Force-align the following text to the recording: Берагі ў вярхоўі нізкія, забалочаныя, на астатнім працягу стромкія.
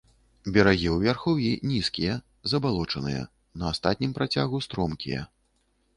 Берагі 0.53 0.87
ў 0.91 0.97
вярхоўі 1.09 1.51
нізкія, 1.73 2.15
забалочаныя, 2.53 3.21
на 3.63 3.69
астатнім 3.73 4.11
працягу 4.19 4.65
стромкія. 4.69 5.21